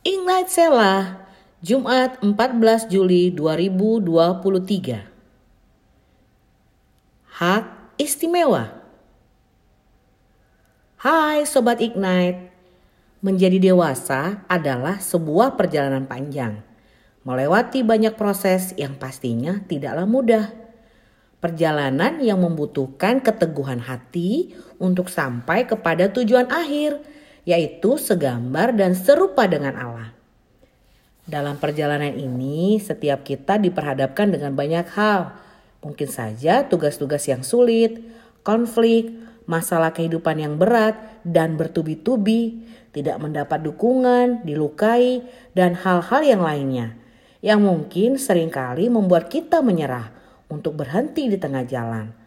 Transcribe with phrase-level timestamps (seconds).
[0.00, 1.28] Ignite Sela,
[1.60, 5.04] Jumat 14 Juli 2023.
[7.36, 7.64] Hak
[8.00, 8.80] istimewa.
[11.04, 12.48] Hai Sobat Ignite,
[13.20, 16.64] menjadi dewasa adalah sebuah perjalanan panjang.
[17.28, 20.48] Melewati banyak proses yang pastinya tidaklah mudah.
[21.44, 29.76] Perjalanan yang membutuhkan keteguhan hati untuk sampai kepada tujuan akhir yaitu segambar dan serupa dengan
[29.76, 30.08] Allah.
[31.30, 35.36] Dalam perjalanan ini, setiap kita diperhadapkan dengan banyak hal.
[35.80, 38.02] Mungkin saja tugas-tugas yang sulit,
[38.42, 39.14] konflik,
[39.46, 45.22] masalah kehidupan yang berat, dan bertubi-tubi, tidak mendapat dukungan, dilukai,
[45.54, 46.98] dan hal-hal yang lainnya.
[47.40, 50.12] Yang mungkin sering kali membuat kita menyerah
[50.50, 52.19] untuk berhenti di tengah jalan.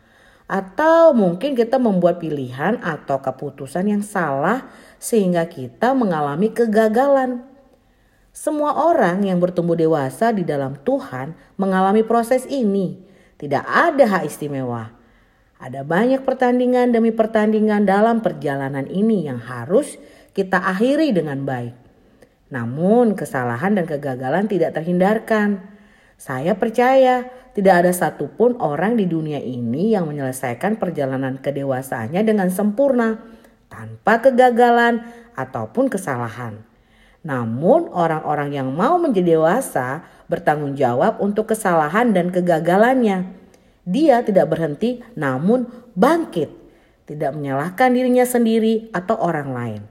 [0.46, 4.68] Atau mungkin kita membuat pilihan atau keputusan yang salah
[5.00, 7.44] sehingga kita mengalami kegagalan.
[8.34, 12.98] Semua orang yang bertumbuh dewasa di dalam Tuhan mengalami proses ini.
[13.38, 14.90] Tidak ada hak istimewa.
[15.64, 19.96] Ada banyak pertandingan demi pertandingan dalam perjalanan ini yang harus
[20.36, 21.72] kita akhiri dengan baik.
[22.54, 25.73] Namun, kesalahan dan kegagalan tidak terhindarkan.
[26.18, 33.22] Saya percaya tidak ada satupun orang di dunia ini yang menyelesaikan perjalanan kedewasaannya dengan sempurna
[33.70, 35.06] tanpa kegagalan
[35.38, 36.62] ataupun kesalahan.
[37.24, 43.32] Namun orang-orang yang mau menjadi dewasa bertanggung jawab untuk kesalahan dan kegagalannya.
[43.84, 46.50] Dia tidak berhenti namun bangkit.
[47.04, 49.82] Tidak menyalahkan dirinya sendiri atau orang lain.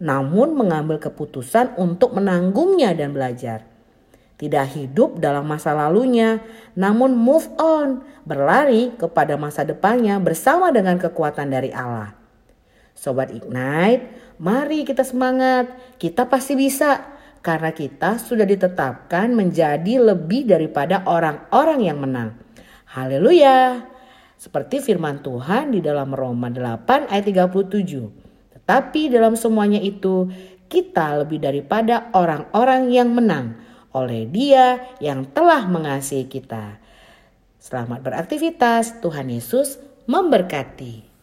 [0.00, 3.73] Namun mengambil keputusan untuk menanggungnya dan belajar
[4.44, 6.44] tidak hidup dalam masa lalunya,
[6.76, 12.12] namun move on, berlari kepada masa depannya bersama dengan kekuatan dari Allah.
[12.92, 21.00] Sobat Ignite, mari kita semangat, kita pasti bisa karena kita sudah ditetapkan menjadi lebih daripada
[21.08, 22.36] orang-orang yang menang.
[22.92, 23.80] Haleluya.
[24.36, 28.60] Seperti firman Tuhan di dalam Roma 8 ayat 37.
[28.60, 30.28] Tetapi dalam semuanya itu
[30.68, 33.56] kita lebih daripada orang-orang yang menang
[33.94, 36.82] oleh Dia yang telah mengasihi kita.
[37.62, 41.13] Selamat beraktivitas, Tuhan Yesus memberkati.